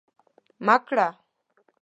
[0.65, 1.07] مه کره